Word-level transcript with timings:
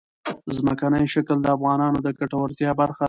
ځمکنی 0.57 1.03
شکل 1.13 1.37
د 1.41 1.47
افغانانو 1.55 1.99
د 2.05 2.07
ګټورتیا 2.19 2.71
برخه 2.81 2.97
ده. 2.97 2.99